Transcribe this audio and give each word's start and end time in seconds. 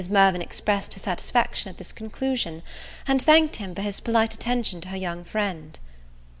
Mirvan 0.09 0.41
expressed 0.41 0.95
her 0.95 0.99
satisfaction 0.99 1.69
at 1.69 1.77
this 1.77 1.91
conclusion, 1.91 2.63
and 3.07 3.21
thanked 3.21 3.57
him 3.57 3.75
for 3.75 3.83
his 3.83 3.99
polite 3.99 4.33
attention 4.33 4.81
to 4.81 4.87
her 4.87 4.97
young 4.97 5.23
friend. 5.23 5.77